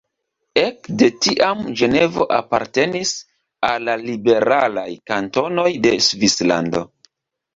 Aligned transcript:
Ek 0.59 0.87
de 1.01 1.07
tiam 1.25 1.59
Ĝenevo 1.81 2.25
apartenis 2.37 3.11
al 3.69 3.85
la 3.89 3.95
liberalaj 4.05 4.87
kantonoj 5.11 5.69
de 5.87 5.93
Svislando. 6.07 6.85